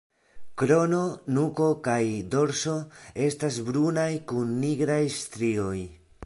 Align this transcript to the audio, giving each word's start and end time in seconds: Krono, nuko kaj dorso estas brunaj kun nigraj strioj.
Krono, 0.59 1.01
nuko 1.37 1.67
kaj 1.87 1.99
dorso 2.37 2.73
estas 3.27 3.61
brunaj 3.69 4.11
kun 4.33 4.57
nigraj 4.65 5.01
strioj. 5.19 5.77